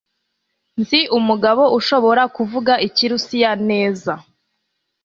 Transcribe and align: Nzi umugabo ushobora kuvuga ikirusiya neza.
Nzi 0.79 0.99
umugabo 1.17 1.63
ushobora 1.79 2.23
kuvuga 2.35 2.73
ikirusiya 2.87 3.51
neza. 3.69 4.13